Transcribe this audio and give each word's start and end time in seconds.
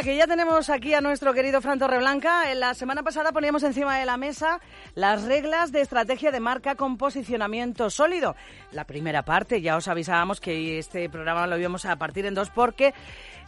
Que 0.00 0.16
ya 0.16 0.26
tenemos 0.26 0.68
aquí 0.68 0.94
a 0.94 1.00
nuestro 1.00 1.32
querido 1.32 1.60
Fran 1.60 1.78
Torreblanca. 1.78 2.50
En 2.50 2.58
la 2.58 2.74
semana 2.74 3.04
pasada 3.04 3.30
poníamos 3.30 3.62
encima 3.62 3.98
de 3.98 4.04
la 4.04 4.16
mesa 4.16 4.58
las 4.96 5.22
reglas 5.22 5.70
de 5.70 5.80
estrategia 5.80 6.32
de 6.32 6.40
marca 6.40 6.74
con 6.74 6.96
posicionamiento 6.96 7.88
sólido. 7.88 8.34
La 8.72 8.84
primera 8.84 9.24
parte, 9.24 9.60
ya 9.60 9.76
os 9.76 9.86
avisábamos 9.86 10.40
que 10.40 10.78
este 10.78 11.08
programa 11.08 11.46
lo 11.46 11.56
íbamos 11.56 11.84
a 11.84 11.94
partir 11.96 12.26
en 12.26 12.34
dos 12.34 12.50
porque 12.50 12.94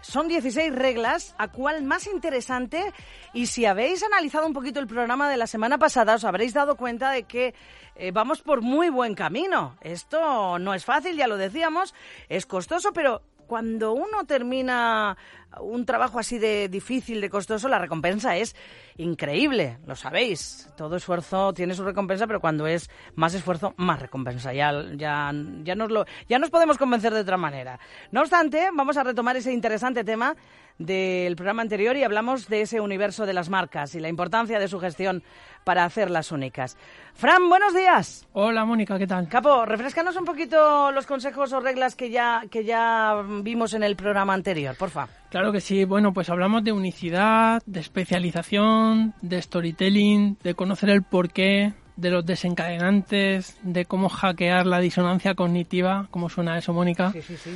son 0.00 0.28
16 0.28 0.72
reglas, 0.72 1.34
a 1.38 1.48
cuál 1.48 1.82
más 1.82 2.06
interesante. 2.06 2.92
Y 3.32 3.46
si 3.46 3.64
habéis 3.64 4.04
analizado 4.04 4.46
un 4.46 4.52
poquito 4.52 4.78
el 4.78 4.86
programa 4.86 5.28
de 5.28 5.38
la 5.38 5.48
semana 5.48 5.78
pasada, 5.78 6.14
os 6.14 6.24
habréis 6.24 6.54
dado 6.54 6.76
cuenta 6.76 7.10
de 7.10 7.24
que 7.24 7.54
eh, 7.96 8.12
vamos 8.12 8.42
por 8.42 8.60
muy 8.60 8.90
buen 8.90 9.16
camino. 9.16 9.76
Esto 9.80 10.60
no 10.60 10.72
es 10.74 10.84
fácil, 10.84 11.16
ya 11.16 11.26
lo 11.26 11.36
decíamos, 11.36 11.94
es 12.28 12.46
costoso, 12.46 12.92
pero 12.92 13.22
cuando 13.46 13.92
uno 13.92 14.24
termina 14.26 15.16
un 15.60 15.84
trabajo 15.84 16.18
así 16.18 16.38
de 16.38 16.68
difícil, 16.68 17.20
de 17.20 17.30
costoso, 17.30 17.68
la 17.68 17.78
recompensa 17.78 18.36
es 18.36 18.54
increíble, 18.96 19.78
lo 19.86 19.96
sabéis. 19.96 20.68
Todo 20.76 20.96
esfuerzo 20.96 21.52
tiene 21.52 21.74
su 21.74 21.84
recompensa, 21.84 22.26
pero 22.26 22.40
cuando 22.40 22.66
es 22.66 22.90
más 23.14 23.34
esfuerzo, 23.34 23.74
más 23.76 24.00
recompensa. 24.00 24.52
Ya, 24.52 24.72
ya, 24.94 25.32
ya, 25.62 25.74
nos 25.74 25.90
lo, 25.90 26.04
ya 26.28 26.38
nos 26.38 26.50
podemos 26.50 26.78
convencer 26.78 27.12
de 27.12 27.20
otra 27.20 27.36
manera. 27.36 27.78
No 28.10 28.20
obstante, 28.20 28.68
vamos 28.74 28.96
a 28.96 29.04
retomar 29.04 29.36
ese 29.36 29.52
interesante 29.52 30.04
tema 30.04 30.36
del 30.78 31.36
programa 31.36 31.62
anterior 31.62 31.96
y 31.96 32.02
hablamos 32.02 32.48
de 32.48 32.62
ese 32.62 32.80
universo 32.80 33.26
de 33.26 33.32
las 33.32 33.48
marcas 33.48 33.94
y 33.94 34.00
la 34.00 34.08
importancia 34.08 34.58
de 34.58 34.68
su 34.68 34.80
gestión 34.80 35.22
para 35.62 35.84
hacerlas 35.84 36.32
únicas. 36.32 36.76
Fran, 37.14 37.48
buenos 37.48 37.74
días. 37.74 38.26
Hola, 38.32 38.64
Mónica, 38.64 38.98
¿qué 38.98 39.06
tal? 39.06 39.28
Capo, 39.28 39.64
refrescanos 39.64 40.16
un 40.16 40.24
poquito 40.24 40.90
los 40.90 41.06
consejos 41.06 41.52
o 41.52 41.60
reglas 41.60 41.94
que 41.94 42.10
ya, 42.10 42.42
que 42.50 42.64
ya 42.64 43.22
vimos 43.42 43.74
en 43.74 43.84
el 43.84 43.96
programa 43.96 44.34
anterior, 44.34 44.76
porfa. 44.76 45.08
Claro 45.34 45.50
que 45.50 45.60
sí. 45.60 45.84
Bueno, 45.84 46.12
pues 46.12 46.30
hablamos 46.30 46.62
de 46.62 46.70
unicidad, 46.70 47.60
de 47.66 47.80
especialización, 47.80 49.14
de 49.20 49.42
storytelling, 49.42 50.38
de 50.40 50.54
conocer 50.54 50.90
el 50.90 51.02
porqué, 51.02 51.72
de 51.96 52.10
los 52.10 52.24
desencadenantes, 52.24 53.56
de 53.62 53.84
cómo 53.84 54.08
hackear 54.08 54.64
la 54.64 54.78
disonancia 54.78 55.34
cognitiva, 55.34 56.06
¿cómo 56.12 56.28
suena 56.28 56.56
eso, 56.56 56.72
Mónica? 56.72 57.10
Sí, 57.10 57.22
sí, 57.22 57.36
sí. 57.36 57.50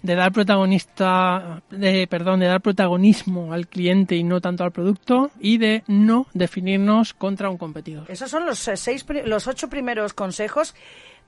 De 0.00 0.14
dar 0.14 0.30
protagonista, 0.30 1.60
de, 1.70 2.06
perdón, 2.06 2.38
de 2.38 2.46
dar 2.46 2.60
protagonismo 2.60 3.52
al 3.52 3.66
cliente 3.66 4.14
y 4.14 4.22
no 4.22 4.40
tanto 4.40 4.62
al 4.62 4.70
producto, 4.70 5.32
y 5.40 5.58
de 5.58 5.82
no 5.88 6.28
definirnos 6.34 7.14
contra 7.14 7.50
un 7.50 7.58
competidor. 7.58 8.08
Esos 8.08 8.30
son 8.30 8.46
los 8.46 8.68
eh, 8.68 8.76
seis, 8.76 9.04
los 9.24 9.48
ocho 9.48 9.68
primeros 9.68 10.14
consejos. 10.14 10.74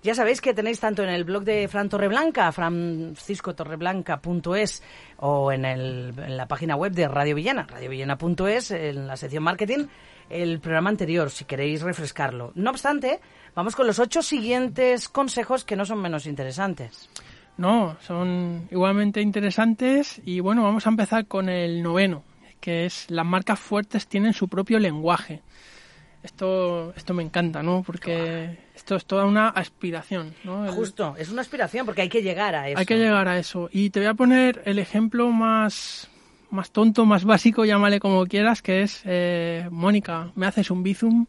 Ya 0.03 0.15
sabéis 0.15 0.41
que 0.41 0.55
tenéis 0.55 0.79
tanto 0.79 1.03
en 1.03 1.09
el 1.09 1.25
blog 1.25 1.43
de 1.45 1.67
Fran 1.69 1.89
Torreblanca, 1.89 2.53
franciscotorreblanca.es, 2.53 4.83
o 5.19 5.51
en, 5.51 5.65
el, 5.65 6.37
la 6.37 6.47
página 6.47 6.77
web 6.77 6.93
de 6.93 7.09
Radio 7.09 7.35
Villena, 7.35 7.67
radiovillena.es, 7.69 8.71
en 8.71 9.07
la 9.07 9.17
sección 9.17 9.43
marketing, 9.43 9.87
el 10.31 10.61
programa 10.61 10.91
anterior, 10.91 11.31
si 11.31 11.45
queréis 11.45 11.83
refrescarlo. 11.83 12.53
No 12.55 12.71
obstante, 12.71 13.21
vamos 13.55 13.75
con 13.75 13.87
los 13.87 13.99
ocho 13.99 14.23
siguientes 14.23 15.09
consejos 15.09 15.65
que 15.65 15.77
no 15.77 15.85
son 15.85 16.01
menos 16.01 16.27
interesantes. 16.27 17.09
No, 17.57 17.97
son 18.03 18.69
igualmente 18.71 19.23
interesantes 19.23 20.21
y 20.25 20.41
bueno, 20.41 20.63
vamos 20.63 20.87
a 20.87 20.91
empezar 20.91 21.27
con 21.27 21.49
el 21.49 21.83
noveno, 21.83 22.23
que 22.61 22.85
es 22.85 23.11
las 23.11 23.25
marcas 23.25 23.59
fuertes 23.59 24.07
tienen 24.07 24.35
su 24.35 24.49
propio 24.49 24.79
lenguaje. 24.79 25.43
Esto, 26.27 26.93
esto 26.97 27.15
me 27.15 27.23
encanta, 27.23 27.63
¿no? 27.63 27.83
Porque 27.87 28.59
esto 28.75 28.97
es 28.97 29.07
toda 29.07 29.25
una 29.25 29.49
aspiración, 29.49 30.35
¿no? 30.45 30.67
El- 30.67 30.73
Justo, 30.73 31.15
es 31.19 31.31
una 31.31 31.41
aspiración 31.41 31.87
porque 31.87 32.03
hay 32.03 32.09
que 32.09 32.23
llegar 32.23 32.55
a 32.55 32.69
eso. 32.69 32.79
Hay 32.79 32.85
que 32.85 32.99
llegar 32.99 33.27
a 33.29 33.39
eso. 33.39 33.71
Y 33.73 33.91
te 33.91 34.01
voy 34.01 34.09
a 34.09 34.15
poner 34.15 34.61
el 34.67 34.79
ejemplo 34.79 35.31
más, 35.31 36.11
más 36.51 36.71
tonto, 36.73 37.07
más 37.07 37.25
básico, 37.25 37.65
llámale 37.65 38.01
como 38.01 38.27
quieras, 38.27 38.61
que 38.61 38.83
es, 38.83 39.03
eh, 39.05 39.69
Mónica, 39.71 40.33
¿me 40.35 40.47
haces 40.47 40.71
un 40.71 40.83
bizum? 40.83 41.27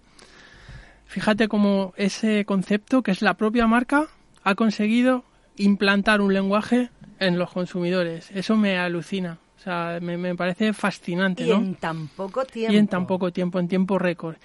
Fíjate 1.06 1.48
cómo 1.48 1.94
ese 1.96 2.44
concepto, 2.46 3.02
que 3.02 3.12
es 3.12 3.22
la 3.22 3.36
propia 3.36 3.66
marca, 3.68 4.08
ha 4.44 4.56
conseguido 4.56 5.24
implantar 5.58 6.22
un 6.22 6.34
lenguaje 6.34 6.90
en 7.20 7.40
los 7.40 7.50
consumidores. 7.52 8.30
Eso 8.32 8.56
me 8.58 8.78
alucina. 8.78 9.38
O 9.58 9.60
sea, 9.60 10.00
me, 10.02 10.18
me 10.18 10.36
parece 10.36 10.74
fascinante, 10.74 11.44
Y 11.46 11.50
¿no? 11.50 11.56
en 11.56 11.76
tan 11.76 12.08
poco 12.10 12.46
tiempo. 12.46 12.74
Y 12.74 12.78
en 12.78 12.88
tan 12.88 13.08
poco 13.08 13.32
tiempo, 13.32 13.60
en 13.60 13.68
tiempo 13.68 13.98
récord. 13.98 14.36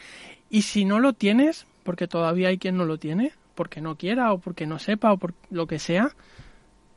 Y 0.52 0.62
si 0.62 0.84
no 0.84 1.00
lo 1.00 1.14
tienes, 1.14 1.66
porque 1.82 2.06
todavía 2.06 2.48
hay 2.48 2.58
quien 2.58 2.76
no 2.76 2.84
lo 2.84 2.98
tiene, 2.98 3.32
porque 3.54 3.80
no 3.80 3.96
quiera 3.96 4.32
o 4.32 4.38
porque 4.38 4.66
no 4.66 4.78
sepa 4.78 5.10
o 5.10 5.16
por 5.16 5.32
lo 5.50 5.66
que 5.66 5.78
sea, 5.78 6.14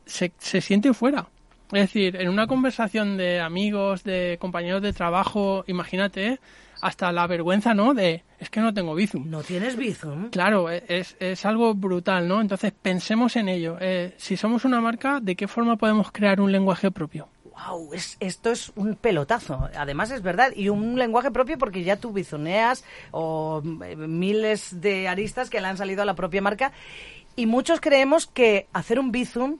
se, 0.06 0.34
se 0.38 0.60
siente 0.60 0.94
fuera. 0.94 1.30
Es 1.72 1.82
decir, 1.82 2.18
en 2.18 2.28
una 2.28 2.48
conversación 2.48 3.16
de 3.16 3.40
amigos, 3.40 4.04
de 4.04 4.38
compañeros 4.42 4.82
de 4.82 4.92
trabajo, 4.92 5.64
imagínate, 5.68 6.40
hasta 6.82 7.12
la 7.14 7.28
vergüenza, 7.28 7.74
¿no? 7.74 7.94
De, 7.94 8.24
es 8.40 8.50
que 8.50 8.60
no 8.60 8.74
tengo 8.74 8.94
Bizum. 8.94 9.30
¿No 9.30 9.42
tienes 9.42 9.78
Bizum? 9.78 10.30
Claro, 10.32 10.70
e- 10.70 10.84
es, 10.90 11.16
es 11.22 11.46
algo 11.46 11.74
brutal, 11.74 12.28
¿no? 12.28 12.42
Entonces 12.42 12.74
pensemos 12.80 13.38
en 13.38 13.48
ello. 13.48 13.78
Eh, 13.80 14.14
si 14.18 14.36
somos 14.36 14.66
una 14.66 14.82
marca, 14.82 15.22
¿de 15.22 15.38
qué 15.38 15.48
forma 15.48 15.78
podemos 15.78 16.12
crear 16.12 16.42
un 16.42 16.52
lenguaje 16.52 16.92
propio? 16.92 17.30
Wow, 17.56 17.94
es, 17.94 18.18
esto 18.20 18.52
es 18.52 18.72
un 18.76 18.96
pelotazo. 18.96 19.70
Además 19.78 20.12
es 20.12 20.22
verdad. 20.22 20.52
Y 20.56 20.70
un 20.70 20.98
lenguaje 21.00 21.32
propio 21.32 21.58
porque 21.58 21.84
ya 21.84 21.96
tú 21.98 22.12
bizoneas 22.12 22.84
o 23.12 23.62
eh, 23.86 23.96
miles 23.96 24.82
de 24.82 25.08
aristas 25.08 25.50
que 25.50 25.62
le 25.62 25.68
han 25.68 25.78
salido 25.78 26.02
a 26.02 26.06
la 26.06 26.16
propia 26.16 26.42
marca. 26.42 26.74
Y 27.38 27.46
muchos 27.46 27.80
creemos 27.80 28.28
que 28.28 28.68
hacer 28.74 29.00
un 29.00 29.12
bizum 29.12 29.58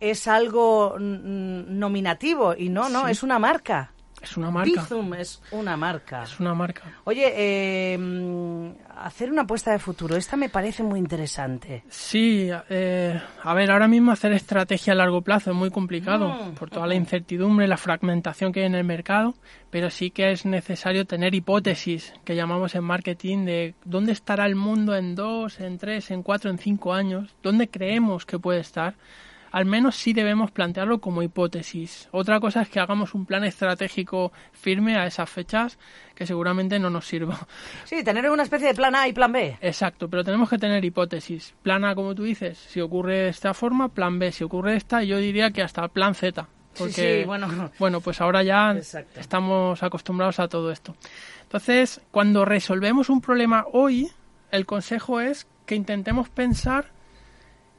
es 0.00 0.26
algo 0.28 0.96
nominativo. 0.98 2.54
Y 2.56 2.68
no, 2.68 2.88
no, 2.88 3.04
Sí. 3.06 3.12
es 3.12 3.22
una 3.22 3.38
marca. 3.38 3.92
Es 4.24 4.36
una 4.36 4.50
marca. 4.50 4.80
Bizum 4.82 5.14
es 5.14 5.40
una 5.52 5.76
marca. 5.76 6.22
Es 6.24 6.40
una 6.40 6.54
marca. 6.54 6.82
Oye, 7.04 7.32
eh, 7.36 7.98
mm, 7.98 8.68
hacer 8.98 9.30
una 9.30 9.42
apuesta 9.42 9.70
de 9.70 9.78
futuro, 9.78 10.16
esta 10.16 10.36
me 10.36 10.48
parece 10.48 10.82
muy 10.82 10.98
interesante. 10.98 11.84
Sí, 11.88 12.48
eh, 12.70 13.20
a 13.42 13.54
ver, 13.54 13.70
ahora 13.70 13.86
mismo 13.86 14.12
hacer 14.12 14.32
estrategia 14.32 14.94
a 14.94 14.96
largo 14.96 15.20
plazo 15.22 15.50
es 15.50 15.56
muy 15.56 15.70
complicado 15.70 16.28
Mm. 16.28 16.54
por 16.54 16.70
toda 16.70 16.86
la 16.86 16.94
incertidumbre, 16.94 17.68
la 17.68 17.76
fragmentación 17.76 18.52
que 18.52 18.60
hay 18.60 18.66
en 18.66 18.74
el 18.74 18.84
mercado, 18.84 19.34
pero 19.70 19.90
sí 19.90 20.10
que 20.10 20.30
es 20.32 20.46
necesario 20.46 21.04
tener 21.04 21.34
hipótesis 21.34 22.14
que 22.24 22.34
llamamos 22.34 22.74
en 22.74 22.84
marketing 22.84 23.44
de 23.44 23.74
dónde 23.84 24.12
estará 24.12 24.46
el 24.46 24.56
mundo 24.56 24.96
en 24.96 25.14
dos, 25.14 25.60
en 25.60 25.78
tres, 25.78 26.10
en 26.10 26.22
cuatro, 26.22 26.50
en 26.50 26.58
cinco 26.58 26.94
años, 26.94 27.34
dónde 27.42 27.68
creemos 27.68 28.24
que 28.26 28.38
puede 28.38 28.60
estar. 28.60 28.94
Al 29.54 29.66
menos 29.66 29.94
sí 29.94 30.12
debemos 30.12 30.50
plantearlo 30.50 31.00
como 31.00 31.22
hipótesis. 31.22 32.08
Otra 32.10 32.40
cosa 32.40 32.62
es 32.62 32.68
que 32.68 32.80
hagamos 32.80 33.14
un 33.14 33.24
plan 33.24 33.44
estratégico 33.44 34.32
firme 34.50 34.96
a 34.96 35.06
esas 35.06 35.30
fechas 35.30 35.78
que 36.16 36.26
seguramente 36.26 36.80
no 36.80 36.90
nos 36.90 37.06
sirva. 37.06 37.38
Sí, 37.84 38.02
tener 38.02 38.28
una 38.28 38.42
especie 38.42 38.66
de 38.66 38.74
plan 38.74 38.96
A 38.96 39.06
y 39.06 39.12
plan 39.12 39.30
B. 39.30 39.56
Exacto, 39.60 40.10
pero 40.10 40.24
tenemos 40.24 40.50
que 40.50 40.58
tener 40.58 40.84
hipótesis. 40.84 41.54
Plan 41.62 41.84
A, 41.84 41.94
como 41.94 42.16
tú 42.16 42.24
dices, 42.24 42.58
si 42.58 42.80
ocurre 42.80 43.14
de 43.14 43.28
esta 43.28 43.54
forma, 43.54 43.90
plan 43.90 44.18
B, 44.18 44.32
si 44.32 44.42
ocurre 44.42 44.74
esta, 44.74 45.04
yo 45.04 45.18
diría 45.18 45.52
que 45.52 45.62
hasta 45.62 45.86
plan 45.86 46.16
Z. 46.16 46.48
Porque, 46.76 46.92
Sí, 46.92 47.20
sí, 47.20 47.24
bueno. 47.24 47.70
bueno, 47.78 48.00
pues 48.00 48.20
ahora 48.20 48.42
ya 48.42 48.72
Exacto. 48.72 49.20
estamos 49.20 49.84
acostumbrados 49.84 50.40
a 50.40 50.48
todo 50.48 50.72
esto. 50.72 50.96
Entonces, 51.44 52.00
cuando 52.10 52.44
resolvemos 52.44 53.08
un 53.08 53.20
problema 53.20 53.66
hoy, 53.72 54.10
el 54.50 54.66
consejo 54.66 55.20
es 55.20 55.46
que 55.64 55.76
intentemos 55.76 56.28
pensar 56.28 56.93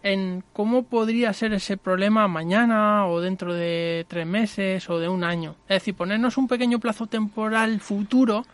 en 0.05 0.43
cómo 0.53 0.83
podría 0.83 1.33
ser 1.33 1.51
ese 1.53 1.77
problema 1.77 2.27
mañana 2.27 3.07
o 3.07 3.21
dentro 3.21 3.55
de 3.55 4.05
tres 4.07 4.27
meses 4.27 4.87
o 4.87 4.99
de 4.99 5.09
un 5.09 5.23
año. 5.23 5.55
Es 5.67 5.77
decir, 5.77 5.95
ponernos 5.95 6.37
un 6.37 6.47
pequeño 6.47 6.79
plazo 6.79 7.07
temporal 7.07 7.79
futuro, 7.79 8.45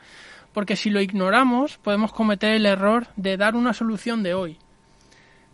porque 0.53 0.78
si 0.78 0.89
lo 0.89 1.01
ignoramos 1.01 1.78
podemos 1.78 2.13
cometer 2.13 2.53
el 2.53 2.66
error 2.66 3.07
de 3.17 3.35
dar 3.35 3.57
una 3.57 3.73
solución 3.73 4.23
de 4.23 4.34
hoy. 4.34 4.57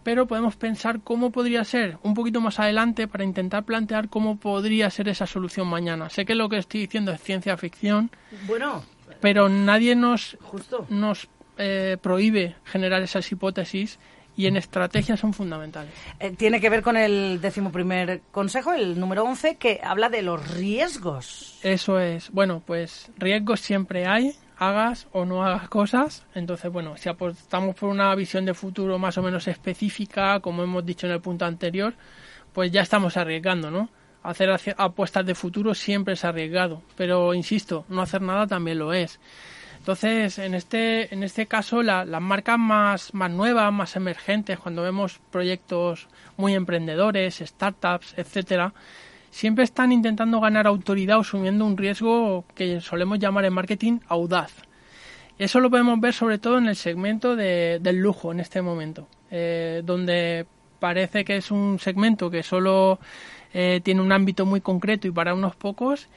Pero 0.03 0.27
podemos 0.27 0.55
pensar 0.55 1.01
cómo 1.03 1.31
podría 1.31 1.63
ser 1.63 1.97
un 2.03 2.13
poquito 2.13 2.41
más 2.41 2.59
adelante 2.59 3.07
para 3.07 3.23
intentar 3.23 3.63
plantear 3.63 4.07
cómo 4.07 4.37
podría 4.37 4.91
ser 4.91 5.09
esa 5.09 5.25
solución 5.25 5.67
mañana. 5.67 6.11
Sé 6.11 6.25
que 6.25 6.35
lo 6.35 6.47
que 6.47 6.59
estoy 6.59 6.81
diciendo 6.81 7.11
es 7.11 7.21
ciencia 7.23 7.57
ficción, 7.57 8.11
Bueno, 8.45 8.83
pero 9.19 9.49
nadie 9.49 9.95
nos, 9.95 10.37
justo. 10.41 10.85
nos 10.89 11.27
eh, 11.57 11.97
prohíbe 11.99 12.55
generar 12.65 13.01
esas 13.01 13.31
hipótesis 13.31 13.97
y 14.37 14.45
en 14.45 14.55
estrategia 14.55 15.17
son 15.17 15.33
fundamentales. 15.33 15.91
Eh, 16.19 16.31
tiene 16.31 16.61
que 16.61 16.69
ver 16.69 16.83
con 16.83 16.95
el 16.95 17.41
decimoprimer 17.41 18.21
consejo, 18.31 18.71
el 18.71 18.99
número 18.99 19.23
11, 19.23 19.55
que 19.55 19.81
habla 19.83 20.09
de 20.09 20.21
los 20.21 20.55
riesgos. 20.55 21.59
Eso 21.63 21.99
es. 21.99 22.29
Bueno, 22.29 22.61
pues 22.63 23.11
riesgos 23.17 23.59
siempre 23.61 24.05
hay, 24.05 24.35
hagas 24.57 25.07
o 25.11 25.25
no 25.25 25.43
hagas 25.43 25.67
cosas. 25.69 26.23
Entonces, 26.35 26.71
bueno, 26.71 26.95
si 26.97 27.09
apostamos 27.09 27.75
por 27.75 27.89
una 27.89 28.13
visión 28.13 28.45
de 28.45 28.53
futuro 28.53 28.99
más 28.99 29.17
o 29.17 29.23
menos 29.23 29.47
específica, 29.47 30.39
como 30.39 30.63
hemos 30.63 30.85
dicho 30.85 31.07
en 31.07 31.13
el 31.13 31.21
punto 31.21 31.45
anterior, 31.45 31.95
pues 32.53 32.71
ya 32.71 32.81
estamos 32.81 33.17
arriesgando, 33.17 33.71
¿no? 33.71 33.89
Hacer 34.21 34.49
apuestas 34.77 35.25
de 35.25 35.33
futuro 35.33 35.73
siempre 35.73 36.13
es 36.13 36.25
arriesgado, 36.25 36.83
pero 36.95 37.33
insisto, 37.33 37.85
no 37.89 38.01
hacer 38.01 38.21
nada 38.21 38.45
también 38.45 38.77
lo 38.77 38.93
es. 38.93 39.19
Entonces, 39.87 40.37
en 40.39 40.53
este, 40.53 41.13
en 41.13 41.23
este 41.23 41.45
caso, 41.45 41.81
la- 41.81 42.03
las 42.03 42.21
marcas 42.21 42.59
más, 42.59 43.13
más 43.13 43.31
nuevas, 43.31 43.71
más 43.71 43.95
emergentes, 43.95 44.59
cuando 44.59 44.83
vemos 44.83 45.21
proyectos 45.31 46.09
muy 46.35 46.55
emprendedores, 46.55 47.37
startups, 47.37 48.13
etcétera, 48.17 48.73
siempre 49.31 49.63
están 49.63 49.93
intentando 49.93 50.41
ganar 50.41 50.67
autoridad 50.67 51.19
asumiendo 51.19 51.63
un 51.65 51.77
riesgo 51.77 52.43
que 52.53 52.81
solemos 52.81 53.17
llamar 53.19 53.45
en 53.45 53.53
marketing 53.53 53.99
audaz. 54.09 54.51
Eso 55.39 55.61
lo 55.61 55.69
podemos 55.69 56.01
ver 56.01 56.13
sobre 56.13 56.37
todo 56.37 56.57
en 56.57 56.67
el 56.67 56.75
segmento 56.75 57.37
de, 57.37 57.79
del 57.81 57.95
lujo 58.01 58.33
en 58.33 58.41
este 58.41 58.61
momento, 58.61 59.07
eh, 59.31 59.83
donde 59.85 60.47
parece 60.81 61.23
que 61.23 61.37
es 61.37 61.49
un 61.49 61.79
segmento 61.79 62.29
que 62.29 62.43
solo 62.43 62.99
eh, 63.53 63.79
tiene 63.85 64.01
un 64.01 64.11
ámbito 64.11 64.45
muy 64.45 64.59
concreto 64.59 65.07
y 65.07 65.11
para 65.11 65.33
unos 65.33 65.55
pocos, 65.55 66.09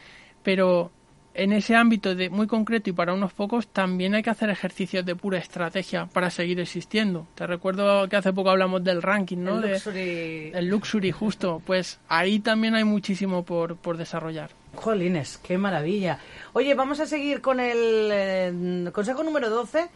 pero 0.42 0.90
en 1.34 1.52
ese 1.52 1.74
ámbito 1.76 2.14
de 2.14 2.30
muy 2.30 2.46
concreto 2.46 2.90
y 2.90 2.92
para 2.92 3.12
unos 3.12 3.32
pocos 3.32 3.68
también 3.68 4.14
hay 4.14 4.22
que 4.22 4.30
hacer 4.30 4.50
ejercicios 4.50 5.04
de 5.04 5.14
pura 5.16 5.38
estrategia 5.38 6.06
para 6.06 6.30
seguir 6.30 6.60
existiendo. 6.60 7.26
Te 7.34 7.46
recuerdo 7.46 8.08
que 8.08 8.16
hace 8.16 8.32
poco 8.32 8.50
hablamos 8.50 8.82
del 8.82 9.02
ranking, 9.02 9.38
¿no? 9.38 9.62
El 9.62 9.72
luxury. 9.72 10.52
el 10.54 10.66
luxury, 10.66 11.10
justo. 11.12 11.62
Pues 11.64 12.00
ahí 12.08 12.40
también 12.40 12.74
hay 12.74 12.84
muchísimo 12.84 13.44
por, 13.44 13.76
por 13.76 13.96
desarrollar. 13.96 14.50
Jolines, 14.74 15.38
qué 15.38 15.58
maravilla. 15.58 16.18
Oye, 16.52 16.74
vamos 16.74 17.00
a 17.00 17.06
seguir 17.06 17.40
con 17.40 17.60
el 17.60 18.10
eh, 18.12 18.90
consejo 18.92 19.22
número 19.22 19.50
12, 19.50 19.88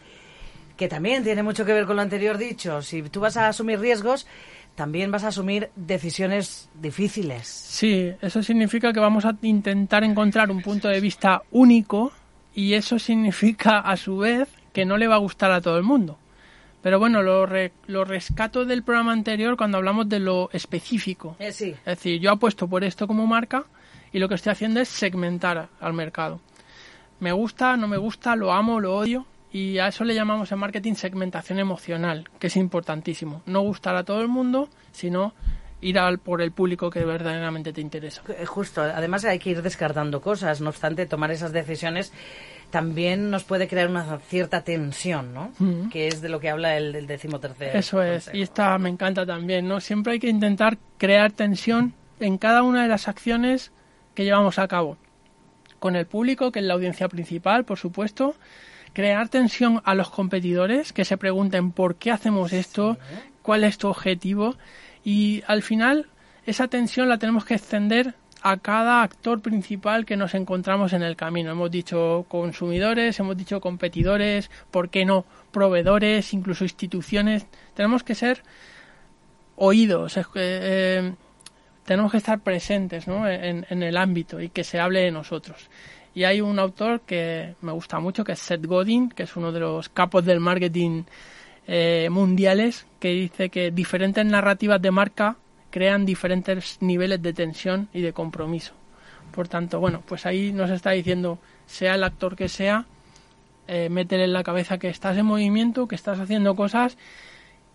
que 0.77 0.87
también 0.87 1.23
tiene 1.23 1.43
mucho 1.43 1.65
que 1.65 1.73
ver 1.73 1.85
con 1.85 1.95
lo 1.95 2.01
anterior 2.01 2.37
dicho. 2.37 2.81
Si 2.81 3.01
tú 3.03 3.19
vas 3.19 3.37
a 3.37 3.47
asumir 3.47 3.79
riesgos, 3.79 4.27
también 4.75 5.11
vas 5.11 5.23
a 5.23 5.29
asumir 5.29 5.69
decisiones 5.75 6.69
difíciles. 6.75 7.47
Sí, 7.47 8.11
eso 8.21 8.43
significa 8.43 8.91
que 8.91 8.99
vamos 8.99 9.25
a 9.25 9.35
intentar 9.41 10.03
encontrar 10.03 10.51
un 10.51 10.61
punto 10.61 10.89
de 10.89 10.99
vista 10.99 11.41
único 11.51 12.11
y 12.53 12.73
eso 12.73 12.99
significa 12.99 13.79
a 13.79 13.97
su 13.97 14.17
vez 14.17 14.49
que 14.73 14.85
no 14.85 14.97
le 14.97 15.07
va 15.07 15.15
a 15.15 15.19
gustar 15.19 15.51
a 15.51 15.61
todo 15.61 15.77
el 15.77 15.83
mundo. 15.83 16.17
Pero 16.81 16.99
bueno, 16.99 17.23
lo, 17.23 17.45
re, 17.45 17.71
lo 17.87 18.05
rescato 18.05 18.65
del 18.65 18.83
programa 18.83 19.11
anterior 19.11 19.57
cuando 19.57 19.77
hablamos 19.77 20.07
de 20.07 20.19
lo 20.19 20.49
específico. 20.51 21.35
Eh, 21.39 21.51
sí. 21.51 21.71
Es 21.71 21.85
decir, 21.85 22.19
yo 22.19 22.31
apuesto 22.31 22.67
por 22.67 22.83
esto 22.83 23.07
como 23.07 23.25
marca 23.25 23.65
y 24.11 24.19
lo 24.19 24.29
que 24.29 24.35
estoy 24.35 24.51
haciendo 24.51 24.79
es 24.79 24.89
segmentar 24.89 25.69
al 25.79 25.93
mercado. 25.93 26.41
Me 27.19 27.31
gusta, 27.31 27.75
no 27.75 27.87
me 27.87 27.97
gusta, 27.97 28.35
lo 28.35 28.51
amo, 28.51 28.79
lo 28.79 28.95
odio, 28.95 29.25
y 29.55 29.79
a 29.79 29.87
eso 29.87 30.03
le 30.03 30.13
llamamos 30.13 30.51
en 30.51 30.59
marketing 30.59 30.95
segmentación 30.95 31.59
emocional, 31.59 32.27
que 32.39 32.47
es 32.47 32.57
importantísimo. 32.57 33.41
No 33.45 33.61
gustar 33.61 33.95
a 33.95 34.03
todo 34.03 34.19
el 34.19 34.27
mundo, 34.27 34.67
sino 34.91 35.33
ir 35.79 35.97
al, 35.97 36.19
por 36.19 36.41
el 36.41 36.51
público 36.51 36.89
que 36.89 37.05
verdaderamente 37.05 37.71
te 37.71 37.79
interesa. 37.79 38.21
Justo, 38.45 38.81
además 38.81 39.23
hay 39.23 39.39
que 39.39 39.51
ir 39.51 39.61
descartando 39.61 40.19
cosas, 40.19 40.59
no 40.59 40.71
obstante, 40.71 41.05
tomar 41.05 41.31
esas 41.31 41.53
decisiones 41.53 42.11
también 42.69 43.31
nos 43.31 43.45
puede 43.45 43.69
crear 43.69 43.87
una 43.87 44.19
cierta 44.27 44.61
tensión, 44.65 45.33
¿no? 45.33 45.53
Que 45.89 46.09
es 46.09 46.19
de 46.19 46.27
lo 46.27 46.41
que 46.41 46.49
habla 46.49 46.75
el, 46.75 46.93
el 46.93 47.07
decimotercer. 47.07 47.77
Eso 47.77 48.03
es, 48.03 48.25
consejo. 48.25 48.37
y 48.37 48.41
esta 48.41 48.77
me 48.77 48.89
encanta 48.89 49.25
también, 49.25 49.69
¿no? 49.69 49.79
Siempre 49.79 50.13
hay 50.13 50.19
que 50.19 50.27
intentar 50.27 50.77
crear 50.97 51.31
tensión 51.31 51.93
en 52.19 52.37
cada 52.37 52.61
una 52.61 52.83
de 52.83 52.89
las 52.89 53.07
acciones 53.07 53.71
que 54.15 54.25
llevamos 54.25 54.59
a 54.59 54.67
cabo. 54.67 54.97
Con 55.79 55.95
el 55.95 56.07
público, 56.07 56.51
que 56.51 56.59
es 56.59 56.65
la 56.65 56.73
audiencia 56.73 57.07
principal, 57.07 57.63
por 57.63 57.77
supuesto, 57.77 58.35
crear 58.95 59.27
tensión 59.27 59.81
a 59.83 59.93
los 59.93 60.09
competidores 60.09 60.93
que 60.93 61.03
se 61.03 61.17
pregunten 61.17 61.73
por 61.73 61.97
qué 61.97 62.11
hacemos 62.11 62.53
esto, 62.53 62.97
cuál 63.41 63.65
es 63.65 63.77
tu 63.77 63.89
objetivo 63.89 64.55
y 65.03 65.43
al 65.47 65.61
final 65.63 66.07
esa 66.45 66.69
tensión 66.69 67.09
la 67.09 67.17
tenemos 67.17 67.43
que 67.43 67.55
extender 67.55 68.15
a 68.41 68.57
cada 68.57 69.03
actor 69.03 69.41
principal 69.41 70.05
que 70.05 70.15
nos 70.15 70.33
encontramos 70.33 70.93
en 70.93 71.03
el 71.03 71.17
camino. 71.17 71.51
Hemos 71.51 71.71
dicho 71.71 72.25
consumidores, 72.29 73.19
hemos 73.19 73.35
dicho 73.35 73.59
competidores, 73.59 74.49
¿por 74.71 74.89
qué 74.89 75.03
no? 75.03 75.25
Proveedores, 75.51 76.33
incluso 76.33 76.63
instituciones. 76.63 77.47
Tenemos 77.73 78.03
que 78.03 78.15
ser 78.15 78.43
oídos, 79.57 80.15
eh, 80.15 80.23
eh, 80.35 81.13
tenemos 81.83 82.11
que 82.11 82.17
estar 82.17 82.39
presentes 82.39 83.07
¿no? 83.07 83.27
en, 83.27 83.65
en 83.69 83.83
el 83.83 83.97
ámbito 83.97 84.39
y 84.39 84.47
que 84.47 84.63
se 84.63 84.79
hable 84.79 85.01
de 85.01 85.11
nosotros. 85.11 85.69
Y 86.15 86.23
hay 86.23 86.39
un 86.39 86.57
autor 86.59 87.01
que 87.01 87.55
me 87.61 87.73
gusta 87.73 87.99
mucho, 87.99 88.23
que 88.23 88.31
es 88.31 88.39
Seth 88.39 88.65
Godin, 88.65 89.09
que 89.09 89.23
es 89.23 89.35
uno 89.35 89.51
de 89.51 89.59
los 89.59 89.89
capos 89.89 90.23
del 90.23 90.39
marketing 90.39 91.03
eh, 91.67 92.07
mundiales, 92.09 92.87
que 93.01 93.09
dice 93.09 93.49
que 93.49 93.69
diferentes 93.69 94.25
narrativas 94.25 94.81
de 94.81 94.91
marca 94.91 95.35
crean 95.69 96.05
diferentes 96.05 96.77
niveles 96.79 97.21
de 97.21 97.33
tensión 97.33 97.89
y 97.93 97.99
de 97.99 98.13
compromiso. 98.13 98.73
Por 99.33 99.49
tanto, 99.49 99.81
bueno, 99.81 100.01
pues 100.07 100.25
ahí 100.25 100.53
nos 100.53 100.69
está 100.69 100.91
diciendo, 100.91 101.37
sea 101.65 101.95
el 101.95 102.03
actor 102.05 102.37
que 102.37 102.47
sea, 102.47 102.85
eh, 103.67 103.89
métele 103.89 104.23
en 104.23 104.31
la 104.33 104.43
cabeza 104.43 104.77
que 104.77 104.87
estás 104.87 105.17
en 105.17 105.25
movimiento, 105.25 105.85
que 105.87 105.95
estás 105.95 106.19
haciendo 106.21 106.55
cosas 106.55 106.97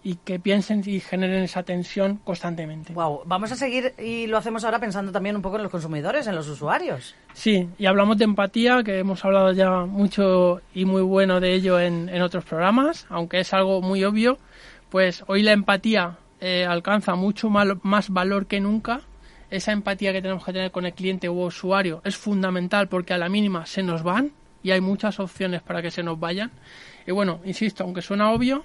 y 0.02 0.16
que 0.16 0.38
piensen 0.38 0.82
y 0.86 1.00
generen 1.00 1.42
esa 1.42 1.62
tensión 1.62 2.16
constantemente. 2.24 2.92
Wow, 2.92 3.22
vamos 3.26 3.52
a 3.52 3.56
seguir 3.56 3.94
y 3.98 4.26
lo 4.26 4.38
hacemos 4.38 4.64
ahora 4.64 4.78
pensando 4.78 5.12
también 5.12 5.36
un 5.36 5.42
poco 5.42 5.56
en 5.56 5.62
los 5.62 5.70
consumidores, 5.70 6.26
en 6.26 6.34
los 6.34 6.48
usuarios. 6.48 7.14
Sí, 7.34 7.68
y 7.78 7.86
hablamos 7.86 8.16
de 8.18 8.24
empatía, 8.24 8.82
que 8.82 8.98
hemos 8.98 9.24
hablado 9.24 9.52
ya 9.52 9.84
mucho 9.84 10.62
y 10.74 10.84
muy 10.84 11.02
bueno 11.02 11.40
de 11.40 11.54
ello 11.54 11.78
en, 11.78 12.08
en 12.08 12.22
otros 12.22 12.44
programas, 12.44 13.06
aunque 13.10 13.40
es 13.40 13.52
algo 13.52 13.82
muy 13.82 14.04
obvio, 14.04 14.38
pues 14.88 15.22
hoy 15.26 15.42
la 15.42 15.52
empatía 15.52 16.18
eh, 16.40 16.64
alcanza 16.64 17.14
mucho 17.14 17.50
mal, 17.50 17.78
más 17.82 18.08
valor 18.10 18.46
que 18.46 18.60
nunca. 18.60 19.02
Esa 19.50 19.72
empatía 19.72 20.12
que 20.12 20.22
tenemos 20.22 20.44
que 20.44 20.52
tener 20.52 20.70
con 20.70 20.86
el 20.86 20.94
cliente 20.94 21.28
u 21.28 21.42
usuario 21.42 22.00
es 22.04 22.16
fundamental 22.16 22.88
porque 22.88 23.12
a 23.12 23.18
la 23.18 23.28
mínima 23.28 23.66
se 23.66 23.82
nos 23.82 24.02
van 24.02 24.32
y 24.62 24.70
hay 24.70 24.80
muchas 24.80 25.20
opciones 25.20 25.60
para 25.62 25.82
que 25.82 25.90
se 25.90 26.02
nos 26.02 26.18
vayan. 26.18 26.50
Y 27.06 27.12
bueno, 27.12 27.40
insisto, 27.44 27.84
aunque 27.84 28.00
suena 28.00 28.30
obvio, 28.30 28.64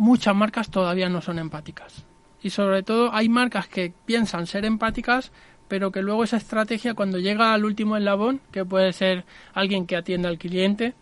muchas 0.00 0.34
marcas 0.34 0.70
todavía 0.70 1.10
no 1.10 1.20
son 1.20 1.38
empáticas. 1.38 2.06
Y 2.42 2.48
sobre 2.48 2.82
todo 2.82 3.14
hay 3.14 3.28
marcas 3.28 3.68
que 3.68 3.92
piensan 4.06 4.46
ser 4.46 4.64
empáticas, 4.64 5.30
pero 5.68 5.92
que 5.92 6.00
luego 6.00 6.24
esa 6.24 6.38
estrategia 6.38 6.94
cuando 6.94 7.18
llega 7.18 7.52
al 7.52 7.66
último 7.66 7.98
eslabón, 7.98 8.40
que 8.50 8.64
puede 8.64 8.94
ser 8.94 9.26
alguien 9.52 9.86
que 9.86 9.96
atienda 9.96 10.30
al 10.30 10.38
cliente, 10.38 10.94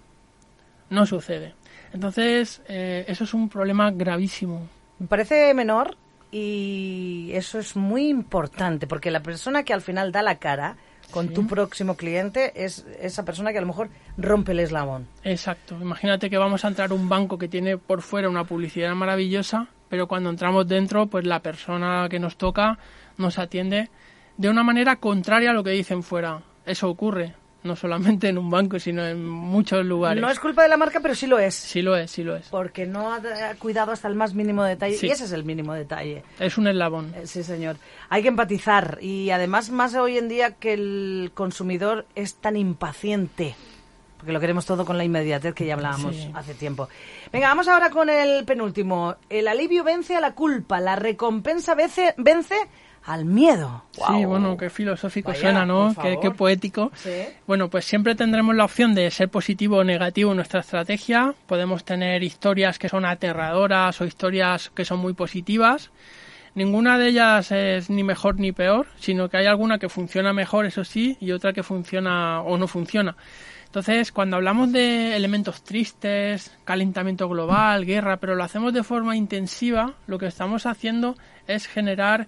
no 0.91 1.06
sucede. 1.06 1.55
Entonces, 1.93 2.61
eh, 2.67 3.05
eso 3.06 3.23
es 3.23 3.35
un 3.35 3.49
problema 3.49 3.93
gravísimo. 3.93 4.67
Me 4.99 5.06
parece 5.06 5.55
menor 5.55 5.97
y 6.33 7.31
eso 7.35 7.61
es 7.61 7.77
muy 7.77 8.09
importante, 8.09 8.89
porque 8.89 9.12
la 9.12 9.23
persona 9.23 9.62
que 9.62 9.73
al 9.73 9.81
final 9.81 10.11
da 10.11 10.23
la 10.23 10.41
cara 10.41 10.77
con 11.11 11.29
Sí. 11.29 11.35
tu 11.35 11.47
próximo 11.47 11.97
cliente 11.97 12.53
es 12.65 12.87
esa 13.01 13.25
persona 13.25 13.53
que 13.53 13.59
a 13.59 13.61
lo 13.63 13.67
mejor 13.67 13.89
rompe 14.17 14.53
el 14.53 14.61
eslabón. 14.61 15.07
Exacto. 15.25 15.77
Imagínate 15.81 16.29
que 16.31 16.37
vamos 16.39 16.65
a 16.65 16.69
entrar 16.69 16.91
a 16.91 16.95
un 16.95 17.09
banco 17.09 17.39
que 17.39 17.49
tiene 17.49 17.79
por 17.79 18.03
fuera 18.03 18.29
una 18.29 18.45
publicidad 18.45 18.95
maravillosa, 18.95 19.69
pero 19.89 20.07
cuando 20.07 20.31
entramos 20.31 20.69
dentro, 20.69 21.07
pues 21.07 21.27
la 21.27 21.41
persona 21.41 22.09
que 22.11 22.19
nos 22.19 22.37
toca 22.37 22.79
nos 23.17 23.39
atiende 23.39 23.91
de 24.37 24.49
una 24.49 24.62
manera 24.62 24.97
contraria 24.97 25.50
a 25.50 25.55
lo 25.55 25.65
que 25.65 25.71
dicen 25.71 26.03
fuera. 26.03 26.43
Eso 26.67 26.88
ocurre, 26.91 27.35
no 27.65 27.75
solamente 27.77 28.29
en 28.29 28.38
un 28.38 28.50
banco, 28.50 28.79
sino 28.79 29.05
en 29.07 29.27
muchos 29.29 29.85
lugares. 29.85 30.21
No 30.23 30.31
es 30.31 30.38
culpa 30.38 30.62
de 30.62 30.69
la 30.69 30.77
marca, 30.77 31.00
pero 31.00 31.15
sí 31.15 31.27
lo 31.27 31.38
es. 31.38 31.55
Sí 31.55 31.83
lo 31.83 31.97
es, 31.97 32.11
sí 32.11 32.23
lo 32.23 32.37
es. 32.37 32.47
Porque 32.49 32.87
no 32.87 33.12
ha 33.12 33.21
cuidado 33.59 33.93
hasta 33.93 34.09
el 34.09 34.15
más 34.15 34.35
mínimo 34.35 34.62
detalle. 34.65 34.97
Sí. 34.97 35.07
Y 35.09 35.11
ese 35.11 35.25
es 35.25 35.33
el 35.33 35.45
mínimo 35.45 35.75
detalle. 35.75 36.23
Es 36.38 36.57
un 36.57 36.69
eslabón. 36.69 37.12
Eh, 37.17 37.27
Sí, 37.27 37.43
señor. 37.43 37.77
Hay 38.09 38.23
que 38.23 38.29
empatizar. 38.29 38.99
Y 39.03 39.31
además, 39.31 39.71
más 39.71 39.95
hoy 39.95 40.19
en 40.19 40.29
día 40.29 40.53
que 40.53 40.73
el 40.75 41.31
consumidor 41.35 42.07
es 42.15 42.35
tan 42.35 42.57
impaciente. 42.57 43.55
Porque 44.19 44.33
lo 44.33 44.41
queremos 44.41 44.67
todo 44.67 44.85
con 44.85 44.97
la 44.99 45.05
inmediatez 45.05 45.55
que 45.55 45.65
ya 45.67 45.75
hablábamos 45.75 46.17
Sí. 46.17 46.31
hace 46.35 46.55
tiempo. 46.55 46.88
Venga, 47.33 47.49
vamos 47.49 47.69
ahora 47.69 47.91
con 47.91 48.09
el 48.11 48.45
penúltimo. 48.45 49.15
El 49.29 49.47
alivio 49.47 49.85
vence 49.85 50.17
a 50.17 50.21
la 50.21 50.35
culpa. 50.35 50.81
La 50.81 50.97
recompensa 50.97 51.75
vence, 51.77 52.15
vence 52.17 52.57
al 53.09 53.25
miedo. 53.25 53.85
Sí, 53.93 54.27
bueno, 54.27 54.59
qué 54.59 54.69
filosófico 54.69 55.31
Vaya, 55.31 55.41
suena, 55.41 55.65
¿no? 55.65 55.95
Qué, 56.21 56.31
poético. 56.31 56.93
Sí. 56.95 57.25
Bueno, 57.47 57.71
pues 57.71 57.87
siempre 57.87 58.15
tendremos 58.15 58.55
la 58.55 58.67
opción 58.67 58.95
de 58.95 59.11
ser 59.11 59.31
positivo 59.31 59.79
o 59.79 59.85
negativo 59.85 60.33
en 60.33 60.37
nuestra 60.37 60.61
estrategia. 60.61 61.35
Podemos 61.47 61.85
tener 61.85 62.23
historias 62.23 62.79
que 62.79 62.91
son 62.91 63.07
aterradoras 63.07 63.99
o 64.03 64.05
historias 64.05 64.71
que 64.75 64.85
son 64.85 64.99
muy 64.99 65.15
positivas. 65.15 65.91
Ninguna 66.55 66.99
de 66.99 67.09
ellas 67.09 67.50
es 67.50 67.88
ni 67.88 68.05
mejor 68.05 68.38
ni 68.38 68.53
peor, 68.53 68.87
sino 69.00 69.31
que 69.31 69.38
hay 69.38 69.47
alguna 69.47 69.79
que 69.79 69.88
funciona 69.88 70.35
mejor, 70.35 70.67
eso 70.67 70.85
sí, 70.85 71.17
y 71.19 71.33
otra 71.33 71.55
que 71.55 71.62
funciona 71.62 72.43
o 72.43 72.59
no 72.59 72.69
funciona. 72.69 73.17
Entonces, 73.65 74.12
cuando 74.12 74.37
hablamos 74.37 74.71
de 74.71 75.17
elementos 75.17 75.62
tristes, 75.62 76.55
calentamiento 76.65 77.27
global, 77.27 77.87
guerra, 77.87 78.19
pero 78.19 78.35
lo 78.35 78.45
hacemos 78.45 78.75
de 78.75 78.83
forma 78.83 79.17
intensiva, 79.17 79.95
lo 80.07 80.19
que 80.19 80.27
estamos 80.27 80.67
haciendo 80.67 81.17
es 81.47 81.67
generar 81.67 82.27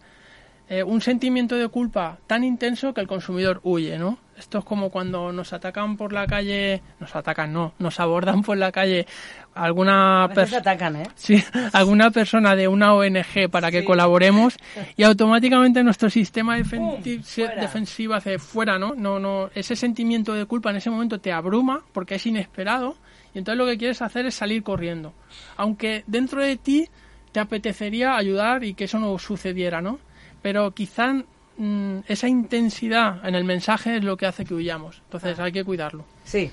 eh, 0.71 0.85
un 0.85 1.00
sentimiento 1.00 1.57
de 1.57 1.67
culpa 1.69 2.19
tan 2.29 2.45
intenso 2.45 2.95
que 2.95 3.00
el 3.00 3.09
consumidor 3.09 3.61
huye, 3.65 3.99
¿no? 3.99 4.19
Esto 4.39 4.61
es 4.61 4.65
como 4.65 4.89
cuando 4.89 5.33
nos 5.33 5.53
atacan 5.53 5.97
por 5.99 6.12
la 6.15 6.27
calle, 6.27 6.81
nos 6.99 7.15
atacan, 7.15 7.53
no, 7.53 7.75
nos 7.79 8.00
abordan 8.00 8.41
por 8.43 8.57
la 8.57 8.71
calle 8.73 9.05
alguna 9.53 10.31
persona. 10.35 11.03
¿eh? 11.03 11.07
Sí, 11.17 11.43
alguna 11.73 12.11
persona 12.11 12.55
de 12.57 12.69
una 12.69 12.95
ONG 12.95 13.50
para 13.50 13.71
que 13.71 13.81
Sí. 13.81 13.85
colaboremos 13.85 14.57
y 14.97 15.03
automáticamente 15.03 15.83
nuestro 15.83 16.09
sistema 16.09 16.57
defensivo 16.57 18.15
hace 18.15 18.39
fuera, 18.39 18.79
¿no? 18.79 18.95
No, 18.95 19.19
no, 19.19 19.50
ese 19.55 19.77
sentimiento 19.77 20.35
de 20.35 20.47
culpa 20.47 20.71
en 20.71 20.77
ese 20.77 20.89
momento 20.89 21.21
te 21.21 21.33
abruma 21.33 21.83
porque 21.93 22.15
es 22.15 22.25
inesperado 22.27 22.97
y 23.35 23.39
entonces 23.39 23.59
lo 23.59 23.67
que 23.67 23.77
quieres 23.77 24.00
hacer 24.03 24.25
es 24.27 24.35
salir 24.37 24.62
corriendo. 24.62 25.12
Aunque 25.57 26.05
dentro 26.07 26.41
de 26.43 26.57
ti 26.57 26.89
te 27.33 27.41
apetecería 27.41 28.17
ayudar 28.17 28.65
y 28.65 28.75
que 28.75 28.85
eso 28.85 28.99
no 28.99 29.19
sucediera, 29.19 29.83
¿no? 29.83 29.99
Pero 30.43 30.73
quizá 30.73 31.15
mm, 31.57 31.99
esa 32.09 32.29
intensidad 32.29 33.27
en 33.27 33.35
el 33.35 33.45
mensaje 33.45 33.97
es 33.97 34.05
lo 34.05 34.17
que 34.17 34.27
hace 34.27 34.45
que 34.45 34.55
huyamos. 34.55 35.03
Entonces 35.05 35.39
hay 35.39 35.53
que 35.53 35.65
cuidarlo. 35.65 36.05
Sí, 36.25 36.51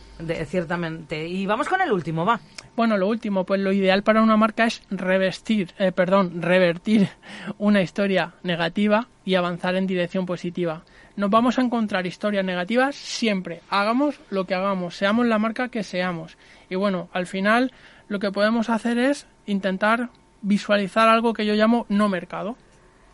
ciertamente. 0.48 1.28
Y 1.28 1.46
vamos 1.46 1.70
con 1.70 1.82
el 1.82 1.92
último, 1.92 2.26
va. 2.26 2.40
Bueno, 2.76 2.98
lo 2.98 3.08
último, 3.08 3.44
pues 3.44 3.60
lo 3.62 3.72
ideal 3.72 4.04
para 4.04 4.22
una 4.22 4.38
marca 4.38 4.66
es 4.66 4.82
revestir, 4.90 5.74
eh, 5.80 5.92
perdón, 5.92 6.42
revertir 6.42 7.10
una 7.58 7.82
historia 7.82 8.34
negativa 8.44 9.08
y 9.26 9.36
avanzar 9.36 9.76
en 9.76 9.88
dirección 9.88 10.26
positiva. 10.26 10.84
Nos 11.16 11.32
vamos 11.32 11.58
a 11.58 11.64
encontrar 11.64 12.06
historias 12.06 12.46
negativas 12.46 12.96
siempre. 12.96 13.62
Hagamos 13.70 14.20
lo 14.30 14.46
que 14.46 14.54
hagamos, 14.54 14.96
seamos 14.96 15.26
la 15.26 15.40
marca 15.40 15.70
que 15.70 15.84
seamos. 15.84 16.38
Y 16.70 16.76
bueno, 16.76 17.10
al 17.12 17.26
final 17.26 17.72
lo 18.08 18.20
que 18.20 18.32
podemos 18.32 18.70
hacer 18.70 19.00
es 19.00 19.26
intentar 19.48 20.10
visualizar 20.44 21.10
algo 21.10 21.34
que 21.34 21.46
yo 21.46 21.56
llamo 21.56 21.88
no 21.90 22.10
mercado. 22.10 22.56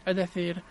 Es 0.05 0.15
decir, 0.15 0.63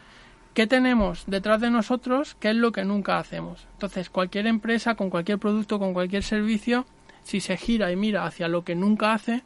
¿qué 0.55 0.67
tenemos 0.67 1.25
detrás 1.27 1.61
de 1.61 1.71
nosotros? 1.71 2.37
¿Qué 2.39 2.51
es 2.51 2.57
lo 2.57 2.73
que 2.73 2.85
nunca 2.85 3.19
hacemos? 3.19 3.67
Entonces, 3.75 4.11
cualquier 4.11 4.47
empresa, 4.47 4.95
con 4.95 5.11
cualquier 5.11 5.39
producto, 5.39 5.79
con 5.79 5.95
cualquier 5.95 6.23
servicio, 6.23 6.87
si 7.23 7.41
se 7.41 7.57
gira 7.57 7.91
y 7.93 7.97
mira 7.97 8.27
hacia 8.27 8.49
lo 8.49 8.65
que 8.65 8.75
nunca 8.75 9.13
hace, 9.13 9.43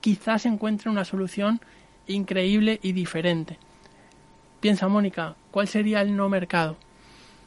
quizás 0.00 0.46
encuentre 0.46 0.90
una 0.90 1.04
solución 1.04 1.60
increíble 2.06 2.78
y 2.82 2.92
diferente. 2.92 3.58
Piensa, 4.60 4.88
Mónica, 4.88 5.34
¿cuál 5.50 5.68
sería 5.68 6.00
el 6.00 6.16
no 6.16 6.28
mercado? 6.28 6.76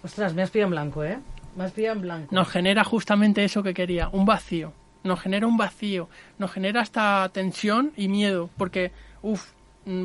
Ostras, 0.03 0.33
me 0.33 0.41
has 0.41 0.51
pillado 0.51 0.67
en 0.67 0.71
blanco, 0.71 1.03
¿eh? 1.03 1.19
Me 1.55 1.63
has 1.63 1.71
pillado 1.71 1.95
en 1.95 2.01
blanco. 2.01 2.35
Nos 2.35 2.47
genera 2.49 2.83
justamente 2.83 3.43
eso 3.43 3.63
que 3.63 3.73
quería, 3.73 4.09
un 4.09 4.25
vacío. 4.25 4.73
Nos 5.03 5.19
genera 5.21 5.47
un 5.47 5.57
vacío, 5.57 6.09
nos 6.37 6.51
genera 6.51 6.81
hasta 6.81 7.27
tensión 7.29 7.91
y 7.95 8.09
miedo, 8.09 8.49
porque, 8.57 8.91
uff, 9.21 9.51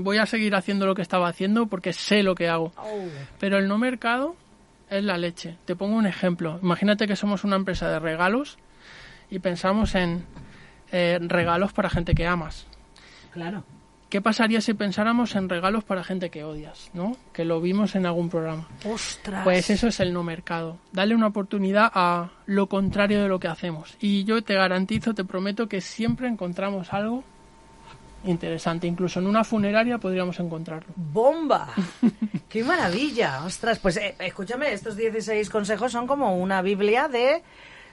voy 0.02 0.18
a 0.18 0.26
seguir 0.26 0.54
haciendo 0.54 0.86
lo 0.86 0.94
que 0.94 1.02
estaba 1.02 1.28
haciendo 1.28 1.66
porque 1.66 1.92
sé 1.92 2.22
lo 2.22 2.34
que 2.34 2.48
hago. 2.48 2.72
Oh. 2.76 3.06
Pero 3.38 3.58
el 3.58 3.68
no 3.68 3.78
mercado 3.78 4.36
es 4.90 5.04
la 5.04 5.18
leche. 5.18 5.56
Te 5.64 5.76
pongo 5.76 5.96
un 5.96 6.06
ejemplo. 6.06 6.58
Imagínate 6.62 7.06
que 7.06 7.16
somos 7.16 7.44
una 7.44 7.56
empresa 7.56 7.88
de 7.90 7.98
regalos 7.98 8.58
y 9.30 9.38
pensamos 9.38 9.94
en 9.94 10.24
eh, 10.92 11.18
regalos 11.20 11.72
para 11.72 11.90
gente 11.90 12.14
que 12.14 12.26
amas. 12.26 12.66
Claro. 13.32 13.64
¿Qué 14.08 14.20
pasaría 14.20 14.60
si 14.60 14.74
pensáramos 14.74 15.34
en 15.34 15.48
regalos 15.48 15.82
para 15.82 16.04
gente 16.04 16.30
que 16.30 16.44
odias, 16.44 16.90
¿no? 16.94 17.16
Que 17.32 17.44
lo 17.44 17.60
vimos 17.60 17.96
en 17.96 18.06
algún 18.06 18.28
programa. 18.28 18.68
¡Ostras! 18.84 19.42
Pues 19.42 19.70
eso 19.70 19.88
es 19.88 19.98
el 19.98 20.12
no 20.12 20.22
mercado. 20.22 20.78
Dale 20.92 21.16
una 21.16 21.26
oportunidad 21.26 21.90
a 21.92 22.30
lo 22.46 22.68
contrario 22.68 23.20
de 23.20 23.28
lo 23.28 23.40
que 23.40 23.48
hacemos. 23.48 23.96
Y 23.98 24.22
yo 24.22 24.42
te 24.44 24.54
garantizo, 24.54 25.14
te 25.14 25.24
prometo 25.24 25.68
que 25.68 25.80
siempre 25.80 26.28
encontramos 26.28 26.92
algo 26.92 27.24
interesante. 28.24 28.86
Incluso 28.86 29.20
en 29.20 29.26
una 29.26 29.44
funeraria 29.44 29.98
podríamos 29.98 30.38
encontrarlo. 30.40 30.92
¡Bomba! 30.96 31.68
¡Qué 32.48 32.64
maravilla! 32.64 33.44
¡Ostras! 33.44 33.78
Pues 33.78 33.96
eh, 33.96 34.14
escúchame, 34.18 34.72
estos 34.72 34.96
16 34.96 35.48
consejos 35.50 35.92
son 35.92 36.06
como 36.06 36.36
una 36.36 36.62
biblia 36.62 37.08
de 37.08 37.42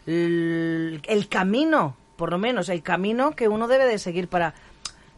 el 0.05 1.27
camino, 1.29 1.95
por 2.15 2.31
lo 2.31 2.39
menos, 2.39 2.69
el 2.69 2.81
camino 2.81 3.31
que 3.31 3.47
uno 3.47 3.67
debe 3.67 3.85
de 3.85 3.99
seguir 3.99 4.27
para 4.27 4.55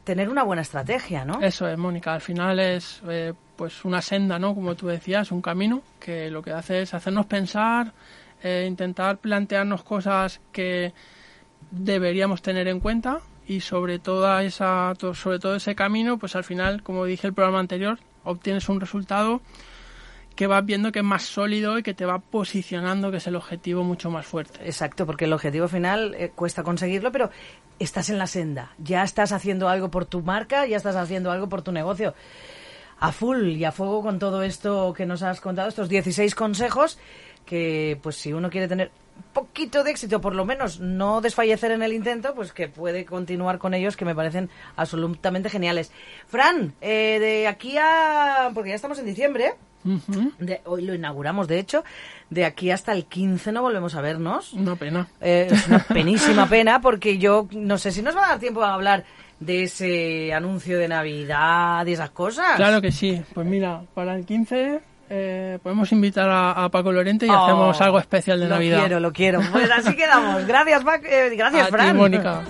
tener 0.03 0.29
una 0.29 0.43
buena 0.43 0.62
estrategia, 0.62 1.25
¿no? 1.25 1.41
Eso 1.41 1.67
es, 1.67 1.77
Mónica. 1.77 2.13
Al 2.13 2.22
final 2.22 2.60
es 2.60 3.01
eh, 3.08 3.34
pues 3.55 3.86
una 3.86 4.01
senda, 4.01 4.38
¿no? 4.39 4.53
Como 4.53 4.75
tú 4.75 4.88
decías, 4.88 5.32
un 5.32 5.41
camino 5.41 5.82
que 6.00 6.29
lo 6.29 6.41
que 6.41 6.51
hace 6.51 6.82
es 6.82 6.93
hacernos 6.93 7.25
pensar, 7.25 7.93
eh, 8.41 8.65
intentar 8.67 9.17
plantearnos 9.17 9.84
cosas 9.84 10.41
que 10.51 10.93
deberíamos 11.72 12.41
tener 12.41 12.67
en 12.67 12.79
cuenta 12.79 13.22
y 13.48 13.60
sobre 13.60 14.00
toda 14.00 14.44
esa 14.44 14.94
sobre 15.14 15.40
todo 15.40 15.56
ese 15.56 15.76
camino, 15.76 16.18
pues 16.18 16.36
al 16.36 16.44
final, 16.44 16.84
como 16.84 17.06
dije 17.06 17.28
el 17.28 17.34
programa 17.34 17.60
anterior, 17.60 18.00
obtienes 18.24 18.70
un 18.70 18.80
resultado 18.80 19.42
que 20.36 20.48
vas 20.48 20.66
viendo 20.66 20.92
que 20.92 21.00
es 21.00 21.06
más 21.06 21.24
sólido 21.24 21.78
y 21.78 21.84
que 21.84 21.94
te 21.94 22.06
va 22.06 22.20
posicionando 22.20 23.12
que 23.12 23.18
es 23.18 23.28
el 23.28 23.36
objetivo 23.36 23.84
mucho 23.84 24.10
más 24.10 24.26
fuerte. 24.26 24.60
Exacto, 24.66 25.06
porque 25.06 25.26
el 25.26 25.34
objetivo 25.34 25.68
final 25.68 26.16
eh, 26.16 26.32
cuesta 26.34 26.64
conseguirlo, 26.64 27.12
pero 27.12 27.30
estás 27.80 28.10
en 28.10 28.18
la 28.18 28.28
senda, 28.28 28.74
ya 28.78 29.04
estás 29.04 29.32
haciendo 29.32 29.70
algo 29.70 29.90
por 29.92 30.06
tu 30.06 30.22
marca, 30.22 30.66
ya 30.66 30.78
estás 30.78 30.96
haciendo 30.96 31.32
algo 31.32 31.50
por 31.50 31.62
tu 31.62 31.72
negocio. 31.72 32.16
A 33.00 33.12
full 33.12 33.50
y 33.50 33.66
a 33.66 33.72
fuego 33.72 34.02
con 34.02 34.18
todo 34.18 34.44
esto 34.44 34.94
que 34.94 35.06
nos 35.06 35.24
has 35.24 35.42
contado, 35.42 35.68
estos 35.68 35.90
16 35.90 36.34
consejos 36.36 36.98
que 37.46 38.00
pues 38.02 38.16
si 38.16 38.32
uno 38.32 38.50
quiere 38.50 38.68
tener 38.68 38.92
poquito 39.34 39.84
de 39.84 39.92
éxito, 39.92 40.22
por 40.22 40.36
lo 40.36 40.46
menos 40.46 40.80
no 40.80 41.22
desfallecer 41.22 41.72
en 41.72 41.84
el 41.84 41.94
intento, 41.94 42.34
pues 42.36 42.53
que 42.53 42.68
puede 42.68 43.06
continuar 43.06 43.58
con 43.58 43.74
ellos, 43.74 43.98
que 43.98 44.06
me 44.06 44.15
parecen 44.15 44.50
absolutamente 44.75 45.50
geniales. 45.50 45.92
Fran, 46.27 46.74
eh, 46.82 47.18
de 47.20 47.48
aquí 47.48 47.77
a... 47.77 48.51
porque 48.53 48.70
ya 48.70 48.75
estamos 48.75 49.00
en 49.00 49.06
diciembre, 49.06 49.56
hoy 50.65 50.84
lo 50.84 50.94
inauguramos, 50.94 51.48
de 51.48 51.60
hecho. 51.60 51.84
De 52.30 52.46
aquí 52.46 52.72
hasta 52.72 52.94
el 52.94 53.06
15 53.06 53.51
no 53.51 53.62
volvemos 53.62 53.96
a 53.96 54.01
vernos. 54.01 54.53
Una 54.53 54.75
pena. 54.75 55.08
Eh, 55.22 55.50
es 55.51 55.68
una 55.68 55.80
penísima 55.88 56.48
pena 56.48 56.82
porque 56.82 57.18
yo 57.18 57.48
no 57.51 57.77
sé 57.77 57.92
si 57.92 58.01
nos 58.01 58.15
va 58.15 58.25
a 58.25 58.30
dar 58.30 58.39
tiempo 58.39 58.63
a 58.63 58.74
hablar 58.74 59.03
de 59.39 59.63
ese 59.63 60.34
anuncio 60.34 60.77
de 60.80 60.88
Navidad 60.88 61.86
y 61.86 61.94
esas 61.94 62.12
cosas. 62.12 62.56
Claro 62.56 62.82
que 62.82 62.92
sí. 62.92 63.22
Pues 63.34 63.46
mira, 63.46 63.84
para 63.94 64.15
el 64.15 64.25
15 64.25 64.82
eh, 65.10 65.60
podemos 65.62 65.91
invitar 65.91 66.29
a, 66.31 66.69
Paco 66.69 66.91
Lorente 66.91 67.25
y 67.25 67.29
oh, 67.29 67.33
hacemos 67.33 67.81
algo 67.81 68.00
especial 68.00 68.39
de 68.39 68.48
Navidad. 68.48 68.77
Lo 68.77 68.83
quiero, 68.83 69.00
lo 69.00 69.13
quiero. 69.13 69.41
Pues 69.51 69.69
así 69.72 69.95
quedamos. 69.95 70.45
Gracias, 70.45 70.83
eh, 71.03 71.36
gracias, 71.36 71.67
a 71.67 71.72
Fran. 71.72 71.95
Mónica. 71.95 72.43